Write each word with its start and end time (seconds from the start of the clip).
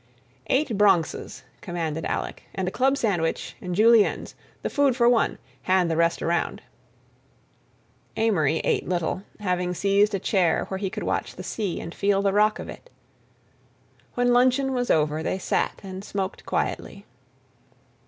"Eight 0.47 0.75
Bronxes," 0.75 1.43
commanded 1.61 2.05
Alec, 2.05 2.41
"and 2.55 2.67
a 2.67 2.71
club 2.71 2.97
sandwich 2.97 3.55
and 3.61 3.75
Juliennes. 3.75 4.33
The 4.63 4.69
food 4.71 4.95
for 4.95 5.07
one. 5.07 5.37
Hand 5.61 5.91
the 5.91 5.95
rest 5.95 6.23
around." 6.23 6.63
Amory 8.17 8.61
ate 8.63 8.89
little, 8.89 9.21
having 9.41 9.75
seized 9.75 10.15
a 10.15 10.19
chair 10.19 10.65
where 10.69 10.79
he 10.79 10.89
could 10.89 11.03
watch 11.03 11.35
the 11.35 11.43
sea 11.43 11.79
and 11.79 11.93
feel 11.93 12.23
the 12.23 12.33
rock 12.33 12.57
of 12.57 12.67
it. 12.67 12.89
When 14.15 14.33
luncheon 14.33 14.73
was 14.73 14.89
over 14.89 15.21
they 15.21 15.37
sat 15.37 15.79
and 15.83 16.03
smoked 16.03 16.47
quietly. 16.47 17.05